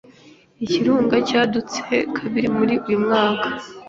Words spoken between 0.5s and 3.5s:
Ikirunga cyadutse kabiri muri uyu mwaka.